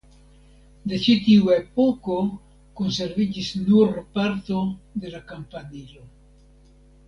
[0.93, 2.15] De ĉi tiu epoko
[2.81, 4.65] konserviĝis nur parto
[5.05, 6.11] de la kampanilo.